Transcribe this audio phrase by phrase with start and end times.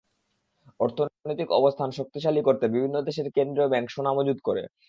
[0.79, 4.63] অর্থনৈতিক অবস্থান শক্তিশালী করতে বিভিন্ন দেশের কেন্দ্রীয় ব্যাংক সোনা মজুত করে।